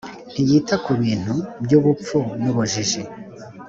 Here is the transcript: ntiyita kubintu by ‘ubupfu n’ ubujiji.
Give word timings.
ntiyita 0.31 0.75
kubintu 0.85 1.33
by 1.63 1.71
‘ubupfu 1.79 2.17
n’ 2.41 2.43
ubujiji. 2.51 3.01